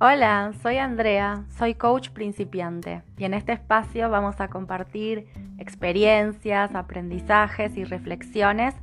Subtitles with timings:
[0.00, 7.76] Hola, soy Andrea, soy coach principiante y en este espacio vamos a compartir experiencias, aprendizajes
[7.76, 8.74] y reflexiones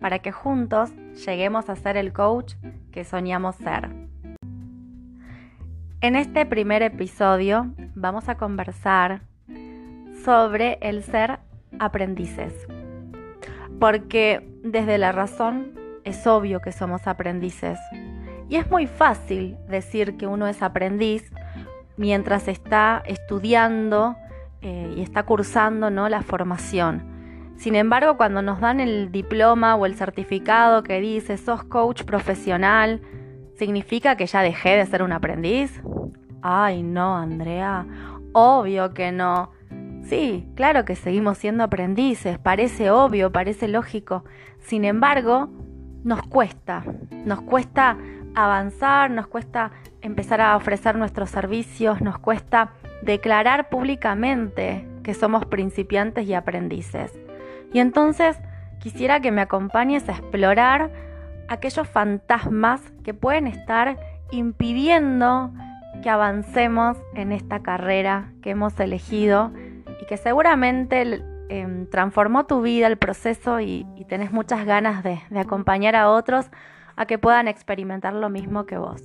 [0.00, 0.90] para que juntos
[1.24, 2.54] lleguemos a ser el coach
[2.90, 3.90] que soñamos ser.
[6.00, 9.20] En este primer episodio vamos a conversar
[10.24, 11.38] sobre el ser
[11.78, 12.52] aprendices,
[13.78, 17.78] porque desde la razón es obvio que somos aprendices
[18.48, 21.30] y es muy fácil decir que uno es aprendiz
[21.96, 24.16] mientras está estudiando
[24.60, 26.08] eh, y está cursando ¿no?
[26.08, 27.16] la formación.
[27.56, 33.00] Sin embargo, cuando nos dan el diploma o el certificado que dice sos coach profesional,
[33.56, 35.82] ¿significa que ya dejé de ser un aprendiz?
[36.42, 37.86] Ay, no, Andrea,
[38.32, 39.50] obvio que no.
[40.04, 44.24] Sí, claro que seguimos siendo aprendices, parece obvio, parece lógico.
[44.60, 45.48] Sin embargo,
[46.04, 46.84] nos cuesta,
[47.24, 47.96] nos cuesta
[48.36, 49.72] avanzar, nos cuesta
[50.02, 52.70] empezar a ofrecer nuestros servicios, nos cuesta
[53.02, 57.12] declarar públicamente que somos principiantes y aprendices.
[57.72, 58.38] Y entonces
[58.78, 60.90] quisiera que me acompañes a explorar
[61.48, 63.98] aquellos fantasmas que pueden estar
[64.30, 65.52] impidiendo
[66.02, 69.50] que avancemos en esta carrera que hemos elegido
[70.02, 75.96] y que seguramente em, transformó tu vida, el proceso y, tenés muchas ganas de acompañar
[75.96, 76.48] a otros
[76.96, 79.02] a que puedan experimentar lo mismo que vos.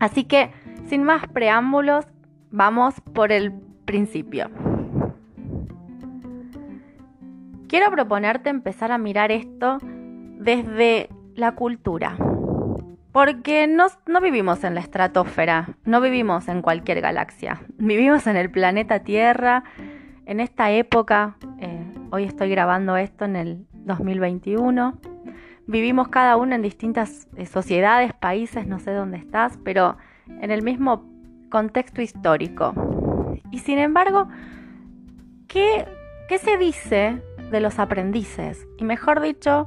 [0.00, 0.50] Así que,
[0.86, 2.06] sin más preámbulos,
[2.50, 3.52] vamos por el
[3.84, 4.50] principio.
[7.68, 12.16] Quiero proponerte empezar a mirar esto desde la cultura.
[13.12, 13.88] Porque no,
[14.20, 19.64] vivimos en la estratosfera, no vivimos en cualquier galaxia, vivimos en el planeta Tierra,
[20.24, 24.98] en esta época, eh, hoy estoy grabando esto en el 2021,
[25.66, 29.96] vivimos cada uno en distintas eh, sociedades, países, no sé dónde estás, pero
[30.40, 31.04] en el mismo
[31.50, 32.74] contexto histórico.
[33.50, 34.28] Y sin embargo,
[35.48, 35.86] ¿qué,
[36.28, 38.66] qué se dice de los aprendices?
[38.78, 39.66] Y mejor dicho,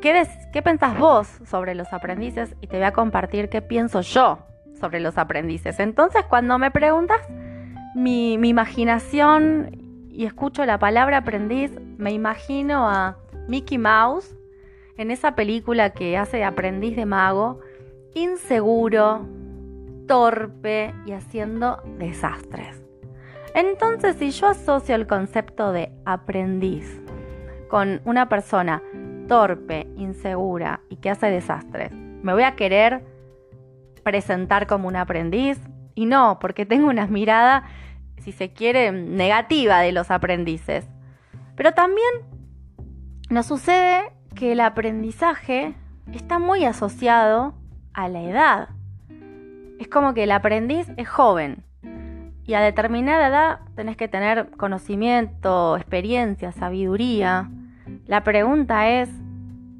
[0.00, 2.56] ¿qué, ¿qué pensás vos sobre los aprendices?
[2.60, 4.38] Y te voy a compartir qué pienso yo
[4.78, 5.80] sobre los aprendices.
[5.80, 7.20] Entonces, cuando me preguntas
[7.94, 9.70] mi, mi imaginación
[10.10, 13.16] y escucho la palabra aprendiz, me imagino a
[13.48, 14.35] Mickey Mouse
[14.96, 17.60] en esa película que hace de aprendiz de mago,
[18.14, 19.26] inseguro,
[20.06, 22.82] torpe y haciendo desastres.
[23.54, 27.00] Entonces, si yo asocio el concepto de aprendiz
[27.68, 28.82] con una persona
[29.28, 33.04] torpe, insegura y que hace desastres, ¿me voy a querer
[34.02, 35.58] presentar como un aprendiz?
[35.94, 37.64] Y no, porque tengo una mirada,
[38.18, 40.86] si se quiere, negativa de los aprendices.
[41.56, 42.06] Pero también
[43.30, 45.74] nos sucede que el aprendizaje
[46.12, 47.54] está muy asociado
[47.92, 48.68] a la edad.
[49.80, 51.64] Es como que el aprendiz es joven
[52.46, 57.50] y a determinada edad tenés que tener conocimiento, experiencia, sabiduría.
[58.06, 59.08] La pregunta es,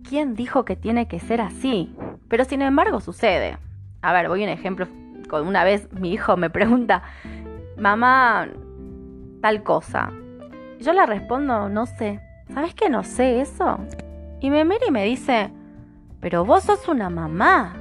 [0.09, 1.95] ¿quién dijo que tiene que ser así?
[2.29, 3.59] Pero sin embargo sucede.
[4.03, 4.89] A ver, voy a un ejemplo.
[5.31, 7.03] Una vez mi hijo me pregunta,
[7.77, 8.49] mamá,
[9.41, 10.11] tal cosa.
[10.81, 12.21] Yo le respondo, no sé.
[12.53, 13.79] ¿Sabes que no sé eso?
[14.47, 15.51] Y me mira y me dice,
[16.21, 17.75] pero vos sos una mamá.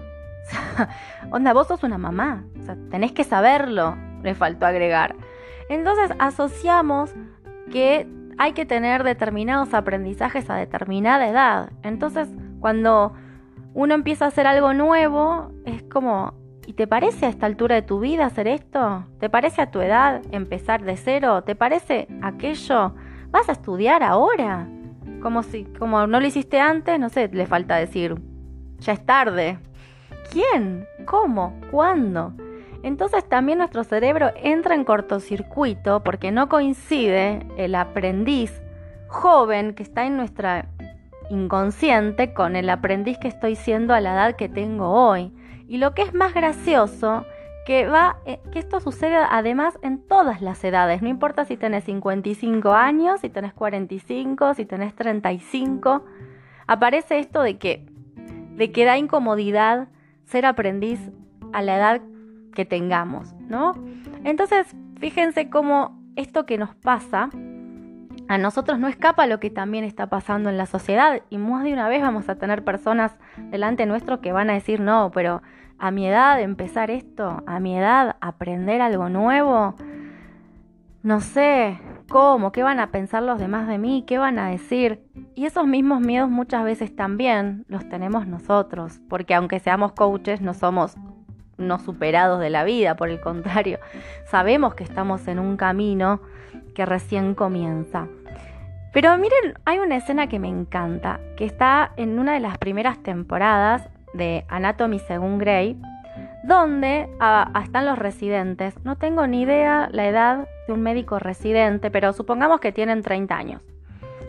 [1.32, 2.44] Onda, vos sos una mamá.
[2.60, 5.16] O sea, tenés que saberlo, me faltó agregar.
[5.70, 7.14] Entonces asociamos
[7.72, 8.08] que
[8.40, 11.70] hay que tener determinados aprendizajes a determinada edad.
[11.84, 13.14] Entonces, cuando
[13.76, 16.34] uno empieza a hacer algo nuevo, es como,
[16.66, 19.06] ¿y te parece a esta altura de tu vida hacer esto?
[19.20, 21.44] ¿Te parece a tu edad empezar de cero?
[21.44, 22.96] ¿Te parece aquello?
[23.30, 24.68] ¿Vas a estudiar ahora?
[25.26, 28.16] Como si, como no lo hiciste antes, no sé, le falta decir,
[28.78, 29.58] ya es tarde.
[30.32, 30.86] ¿Quién?
[31.06, 31.60] ¿Cómo?
[31.72, 32.36] ¿Cuándo?
[32.84, 38.62] Entonces también nuestro cerebro entra en cortocircuito porque no coincide el aprendiz
[39.08, 40.68] joven que está en nuestra
[41.32, 45.34] inconsciente con el aprendiz que estoy siendo a la edad que tengo hoy.
[45.68, 47.26] Y lo que es más gracioso
[47.66, 51.84] que va eh, que esto sucede además en todas las edades, no importa si tenés
[51.86, 56.06] 55 años, si tenés 45, si tenés 35,
[56.68, 57.86] aparece esto de que
[58.56, 59.90] de que da incomodidad
[60.26, 61.12] ser aprendiz
[61.52, 62.02] a la edad
[62.54, 63.74] que tengamos, ¿no?
[64.24, 64.68] Entonces,
[65.00, 67.30] fíjense cómo esto que nos pasa
[68.28, 71.22] a nosotros no escapa lo que también está pasando en la sociedad.
[71.30, 73.12] Y más de una vez vamos a tener personas
[73.52, 75.42] delante nuestro que van a decir, "No, pero
[75.80, 79.76] a mi edad empezar esto, a mi edad aprender algo nuevo,
[81.04, 81.80] no sé
[82.10, 85.04] cómo, qué van a pensar los demás de mí, qué van a decir.
[85.36, 90.54] Y esos mismos miedos muchas veces también los tenemos nosotros, porque aunque seamos coaches, no
[90.54, 90.96] somos
[91.58, 93.80] no superados de la vida, por el contrario,
[94.26, 96.22] sabemos que estamos en un camino
[96.74, 98.08] que recién comienza.
[98.92, 103.04] Pero miren, hay una escena que me encanta, que está en una de las primeras
[103.04, 105.80] temporadas de Anatomy según Grey,
[106.44, 108.76] donde ah, están los residentes.
[108.84, 113.36] No tengo ni idea la edad de un médico residente, pero supongamos que tienen 30
[113.36, 113.62] años.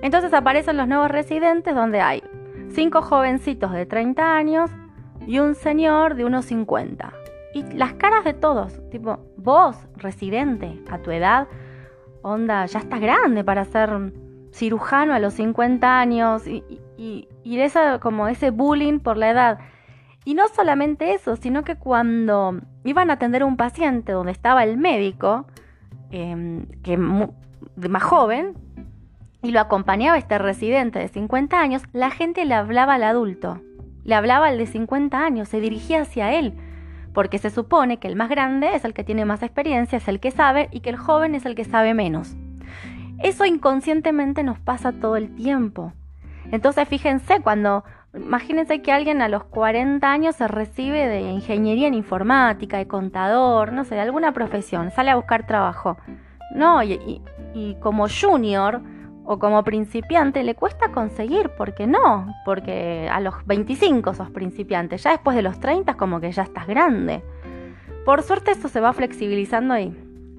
[0.03, 2.23] Entonces aparecen los nuevos residentes donde hay
[2.71, 4.71] cinco jovencitos de 30 años
[5.27, 7.13] y un señor de unos 50.
[7.55, 11.49] Y las caras de todos, tipo, vos, residente, a tu edad,
[12.23, 14.13] onda, ya estás grande para ser
[14.53, 16.63] cirujano a los 50 años y,
[16.97, 17.29] y,
[18.01, 19.59] como ese bullying por la edad.
[20.27, 24.77] Y no solamente eso, sino que cuando iban a atender un paciente donde estaba el
[24.77, 25.47] médico,
[26.11, 28.55] em, que más joven,
[29.41, 33.63] y lo acompañaba este residente de 50 años, la gente le hablaba al adulto,
[34.03, 36.55] le hablaba al de 50 años, se dirigía hacia él,
[37.15, 40.19] porque se supone que el más grande es el que tiene más experiencia, es el
[40.19, 42.35] que sabe, y que el joven es el que sabe menos.
[43.21, 45.93] Eso inconscientemente nos pasa todo el tiempo.
[46.53, 47.85] Entonces fíjense, cuando
[48.17, 53.73] Imagínense que alguien a los 40 años se recibe de ingeniería en informática, de contador,
[53.73, 55.99] no sé, de alguna profesión, sale a buscar trabajo.
[56.55, 57.21] No, y,
[57.81, 58.81] como junior
[59.25, 62.33] o como principiante le cuesta conseguir, ¿por qué no?
[62.45, 66.67] Porque a los 25 sos principiante, ya después de los 30 como que ya estás
[66.67, 67.23] grande.
[68.05, 69.95] Por suerte eso se va flexibilizando y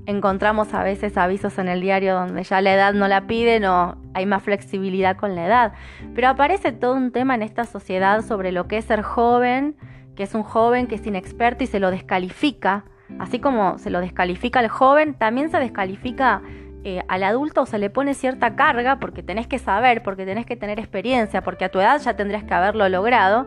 [0.07, 3.98] encontramos a veces avisos en el diario donde ya la edad no la piden o
[4.13, 5.74] hay más flexibilidad con la edad.
[6.15, 9.75] Pero aparece todo un tema en esta sociedad sobre lo que es ser joven,
[10.15, 12.86] que es un joven que es inexperto y se lo descalifica.
[13.19, 16.42] Así como se lo descalifica al joven, también se descalifica
[16.86, 20.45] eh, al adulto o se le pone cierta carga porque tenés que saber, porque tenés
[20.45, 23.45] que tener experiencia, porque a tu edad ya tendrías que haberlo logrado.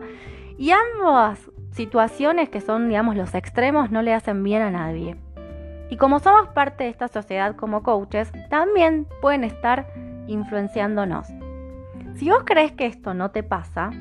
[0.59, 5.17] Y ambas situaciones que son, digamos, los extremos no le hacen bien a nadie.
[5.91, 9.87] Y como somos parte de esta sociedad como coaches, también pueden estar
[10.25, 11.27] influenciándonos.
[12.15, 13.91] Si vos crees que esto no te pasa,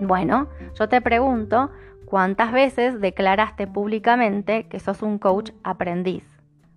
[0.00, 1.70] bueno, yo te pregunto,
[2.06, 6.24] ¿cuántas veces declaraste públicamente que sos un coach aprendiz?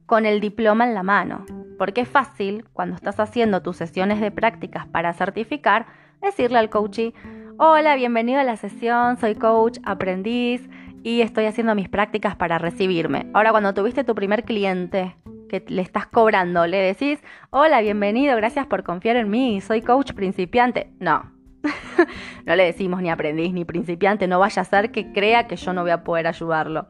[0.05, 1.45] Con el diploma en la mano.
[1.77, 5.85] Porque es fácil, cuando estás haciendo tus sesiones de prácticas para certificar,
[6.21, 7.13] decirle al coachee,
[7.57, 10.69] hola, bienvenido a la sesión, soy coach aprendiz,
[11.03, 13.27] y estoy haciendo mis prácticas para recibirme.
[13.33, 15.15] Ahora, cuando tuviste tu primer cliente
[15.49, 17.19] que le estás cobrando, le decís,
[17.49, 20.91] hola, bienvenido, gracias por confiar en mí, soy coach principiante.
[20.99, 21.31] No,
[22.45, 25.73] no le decimos ni aprendiz ni principiante, no vaya a ser que crea que yo
[25.73, 26.87] no voy a poder ayudarlo.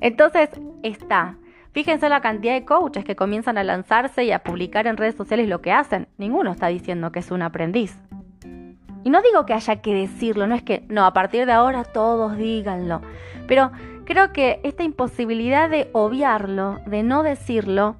[0.00, 0.50] Entonces,
[0.82, 1.36] está.
[1.72, 5.48] Fíjense la cantidad de coaches que comienzan a lanzarse y a publicar en redes sociales
[5.48, 6.06] lo que hacen.
[6.18, 7.98] Ninguno está diciendo que es un aprendiz.
[9.04, 11.84] Y no digo que haya que decirlo, no es que, no, a partir de ahora
[11.84, 13.02] todos díganlo.
[13.46, 13.72] Pero
[14.04, 17.96] creo que esta imposibilidad de obviarlo, de no decirlo,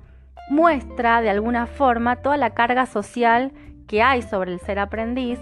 [0.51, 3.53] muestra de alguna forma toda la carga social
[3.87, 5.39] que hay sobre el ser aprendiz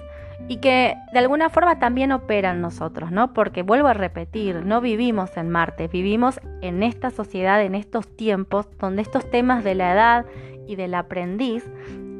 [0.48, 3.34] y que de alguna forma también opera en nosotros, ¿no?
[3.34, 8.68] Porque vuelvo a repetir, no vivimos en Marte, vivimos en esta sociedad, en estos tiempos
[8.78, 10.26] donde estos temas de la edad
[10.66, 11.64] y del aprendiz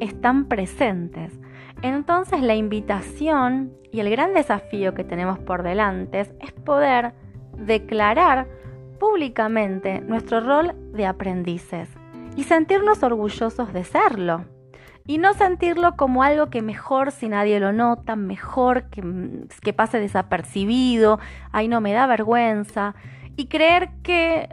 [0.01, 1.33] están presentes.
[1.83, 7.15] Entonces la invitación y el gran desafío que tenemos por delante es poder
[7.57, 8.47] declarar
[8.99, 11.89] públicamente nuestro rol de aprendices
[12.37, 14.45] y sentirnos orgullosos de serlo.
[15.07, 21.19] Y no sentirlo como algo que mejor si nadie lo nota, mejor que, pase desapercibido,
[21.51, 22.95] ahí no me da vergüenza.
[23.37, 24.49] Y creer que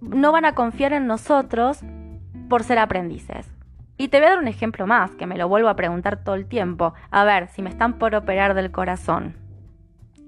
[0.00, 1.80] no van a confiar en nosotros
[2.48, 3.53] por ser aprendices.
[3.96, 6.34] Y te voy a dar un ejemplo más, que me lo vuelvo a preguntar todo
[6.34, 6.94] el tiempo.
[7.10, 9.36] A ver, si me están por operar del corazón.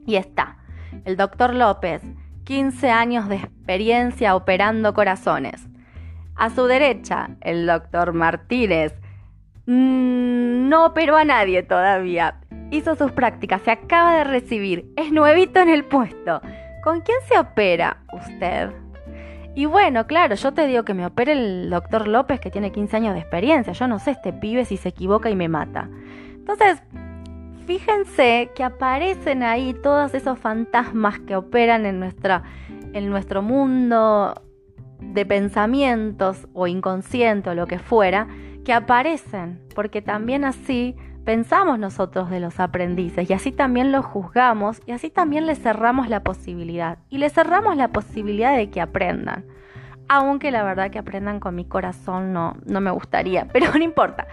[0.06, 0.58] Y está,
[1.04, 2.02] el doctor López,
[2.44, 5.66] 15 años de experiencia operando corazones.
[6.37, 8.94] A su derecha, el doctor Martínez.
[9.66, 12.40] Mm, no operó a nadie todavía.
[12.70, 16.40] Hizo sus prácticas, se acaba de recibir, es nuevito en el puesto.
[16.85, 18.70] ¿Con quién se opera usted?
[19.56, 22.98] Y bueno, claro, yo te digo que me opere el doctor López que tiene 15
[22.98, 23.72] años de experiencia.
[23.72, 25.88] Yo no sé este pibe si se equivoca y me mata.
[26.34, 26.82] Entonces,
[27.66, 32.42] fíjense que aparecen ahí todos esos fantasmas que operan en, nuestra,
[32.92, 34.42] en nuestro mundo
[35.00, 38.28] de pensamientos o inconsciente o lo que fuera,
[38.62, 40.96] que aparecen, porque también así
[41.26, 46.09] pensamos nosotros de los aprendices y así también los juzgamos y así también les cerramos
[46.09, 46.99] la posibilidad.
[47.11, 49.45] Y les cerramos la posibilidad de que aprendan.
[50.09, 54.28] Aunque la verdad que aprendan con mi corazón no, no me gustaría, pero no importa.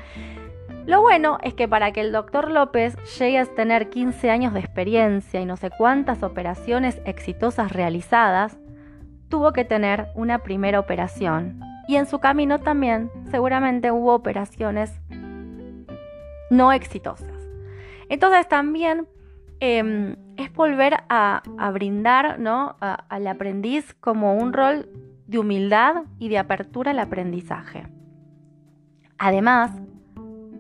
[0.86, 4.60] Lo bueno es que para que el doctor López llegue a tener 15 años de
[4.60, 8.60] experiencia y no sé cuántas operaciones exitosas realizadas,
[9.30, 11.60] tuvo que tener una primera operación.
[11.88, 15.02] Y en su camino también seguramente hubo operaciones
[16.50, 17.34] no exitosas.
[18.10, 19.08] Entonces también
[19.60, 21.42] em, es volver a,
[21.74, 22.76] brindar ¿no?
[22.80, 24.90] al aprendiz como un rol
[25.28, 27.88] de humildad y de apertura al aprendizaje.
[29.18, 29.72] Además,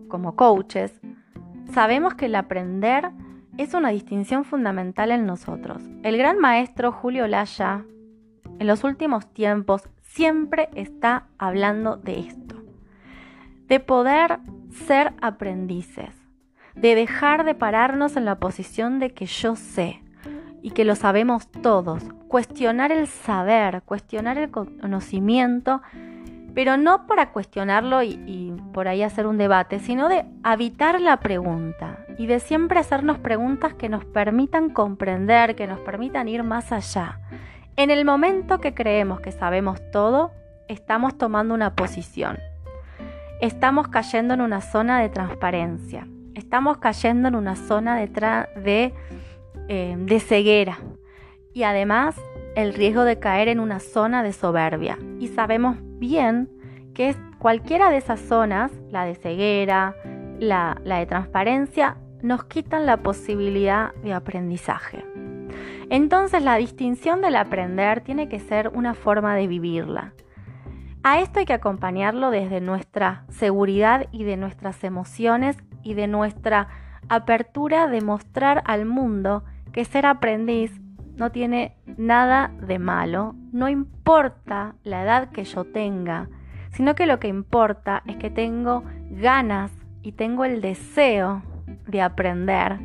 [0.07, 0.99] como coaches,
[1.71, 3.11] sabemos que el aprender
[3.57, 5.83] es una distinción fundamental en nosotros.
[6.03, 7.85] El gran maestro Julio Laya,
[8.59, 12.63] en los últimos tiempos, siempre está hablando de esto,
[13.67, 14.39] de poder
[14.73, 16.13] ser aprendices,
[16.75, 20.01] de dejar de pararnos en la posición de que yo sé
[20.61, 25.81] y que lo sabemos todos, cuestionar el saber, cuestionar el conocimiento
[26.53, 32.05] pero no para cuestionarlo y, por ahí hacer un debate, sino de habitar la pregunta
[32.17, 37.19] y de siempre hacernos preguntas que nos permitan comprender, que nos permitan ir más allá.
[37.75, 40.31] En el momento que creemos que sabemos todo,
[40.67, 42.37] estamos tomando una posición.
[43.43, 46.07] Estamos cayendo en una zona de transparencia.
[46.33, 48.93] Estamos cayendo en una zona de, de,
[49.67, 50.77] eh, de ceguera.
[51.53, 52.15] Y además
[52.55, 54.97] el riesgo de caer en una zona de soberbia.
[55.19, 56.49] Y sabemos bien
[56.93, 59.93] que cualquiera de esas zonas, la de ceguera,
[60.39, 65.03] la, la de transparencia, nos quitan la posibilidad de aprendizaje.
[65.89, 70.13] Entonces la distinción del aprender tiene que ser una forma de vivirla.
[71.05, 76.69] A esto hay que acompañarlo desde nuestra seguridad y de nuestras emociones y de nuestra
[77.09, 79.43] apertura de mostrar al mundo
[79.73, 80.71] que ser aprendiz
[81.17, 86.29] no tiene nada de malo, no importa la edad que yo tenga,
[86.71, 89.71] sino que lo que importa es que tengo ganas
[90.03, 91.43] y tengo el deseo
[91.85, 92.79] de aprender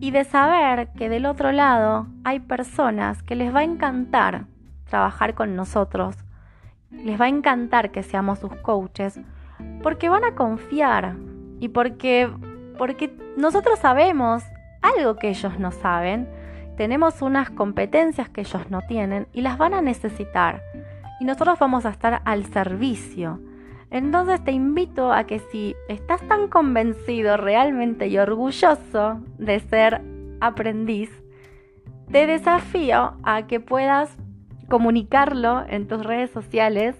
[0.00, 4.46] y de saber que del otro lado hay personas que les va a encantar
[4.88, 6.16] trabajar con nosotros,
[6.90, 9.20] les va a encantar que seamos sus coaches,
[9.82, 11.16] porque van a confiar
[11.60, 12.30] y porque,
[12.78, 14.42] porque nosotros sabemos
[14.82, 16.28] algo que ellos no saben,
[16.76, 20.62] tenemos unas competencias que ellos no tienen y las van a necesitar.
[21.20, 23.40] Y nosotros vamos a estar al servicio.
[23.90, 30.02] Entonces te invito a que si estás tan convencido realmente y orgulloso de ser
[30.40, 31.10] aprendiz,
[32.10, 34.16] te desafío a que puedas
[34.68, 36.96] comunicarlo en tus redes sociales,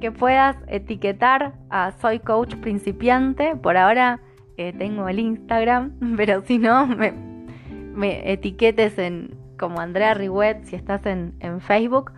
[0.00, 3.56] que puedas etiquetar a Soy Coach Principiante.
[3.56, 4.20] Por ahora
[4.56, 7.12] eh, tengo el Instagram, pero si no, me,
[7.94, 12.12] me etiquetes en como Andrea Riwet si estás en, en Facebook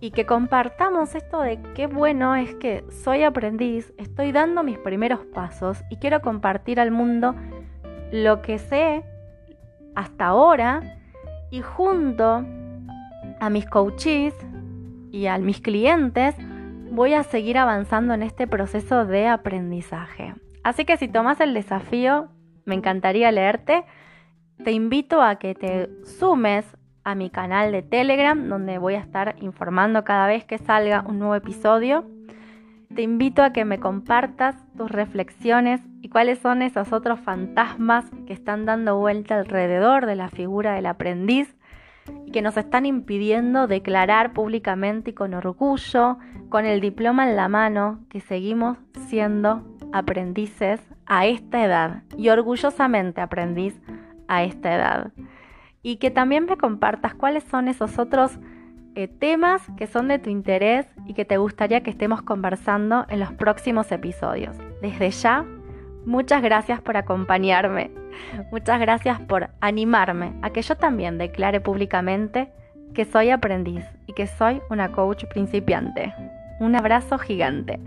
[0.00, 5.20] y que compartamos esto de qué bueno es que soy aprendiz, estoy dando mis primeros
[5.26, 7.34] pasos y quiero compartir al mundo
[8.10, 9.04] lo que sé
[9.94, 10.98] hasta ahora
[11.50, 12.44] y junto
[13.42, 14.34] a mis coaches
[15.10, 16.36] y a mis clientes
[16.92, 20.36] voy a seguir avanzando en este proceso de aprendizaje.
[20.62, 22.28] Así que si tomas el desafío,
[22.66, 23.82] me encantaría leerte.
[24.62, 26.64] Te invito a que te sumes
[27.02, 31.18] a mi canal de Telegram, donde voy a estar informando cada vez que salga un
[31.18, 32.04] nuevo episodio.
[32.94, 38.34] Te invito a que me compartas tus reflexiones y cuáles son esos otros fantasmas que
[38.34, 41.56] están dando vuelta alrededor de la figura del aprendiz
[42.26, 46.18] y que nos están impidiendo declarar públicamente y con orgullo,
[46.48, 53.20] con el diploma en la mano, que seguimos siendo aprendices a esta edad y orgullosamente
[53.20, 53.80] aprendiz
[54.28, 55.12] a esta edad.
[55.82, 58.38] Y que también me compartas cuáles son esos otros
[58.94, 63.20] eh, temas que son de tu interés y que te gustaría que estemos conversando en
[63.20, 64.56] los próximos episodios.
[64.80, 65.46] Desde ya,
[66.04, 67.90] muchas gracias por acompañarme.
[68.50, 72.52] Muchas gracias por animarme a que yo también declare públicamente
[72.94, 76.14] que soy aprendiz y que soy una coach principiante.
[76.60, 77.80] Un abrazo gigante.